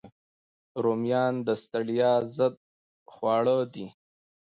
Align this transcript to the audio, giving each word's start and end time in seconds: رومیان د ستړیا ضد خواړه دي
رومیان 0.83 1.33
د 1.47 1.49
ستړیا 1.63 2.13
ضد 2.35 2.55
خواړه 3.13 3.57
دي 3.73 3.87